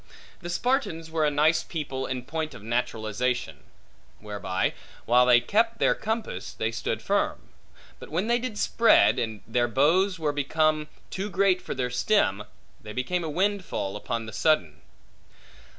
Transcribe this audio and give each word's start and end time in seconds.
The 0.41 0.49
Spartans 0.49 1.11
were 1.11 1.27
a 1.27 1.29
nice 1.29 1.61
people 1.61 2.07
in 2.07 2.23
point 2.23 2.55
of 2.55 2.63
naturalization; 2.63 3.57
whereby, 4.19 4.73
while 5.05 5.27
they 5.27 5.39
kept 5.39 5.77
their 5.77 5.93
compass, 5.93 6.53
they 6.53 6.71
stood 6.71 7.03
firm; 7.03 7.49
but 7.99 8.09
when 8.09 8.25
they 8.25 8.39
did 8.39 8.57
spread, 8.57 9.19
and 9.19 9.41
their 9.45 9.67
boughs 9.67 10.17
were 10.17 10.33
becomen 10.33 10.87
too 11.11 11.29
great 11.29 11.61
for 11.61 11.75
their 11.75 11.91
stem, 11.91 12.45
they 12.81 12.93
became 12.93 13.23
a 13.23 13.29
windfall, 13.29 13.95
upon 13.95 14.25
the 14.25 14.33
sudden. 14.33 14.81